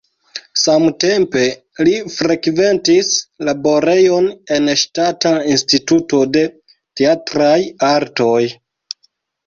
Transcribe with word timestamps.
Samtempe 0.59 1.43
li 1.89 1.93
frekventis 2.13 3.11
laborejon 3.51 4.33
en 4.57 4.75
Ŝtata 4.87 5.37
Instituto 5.55 6.27
de 6.35 6.47
Teatraj 6.73 7.57
Artoj. 7.95 8.45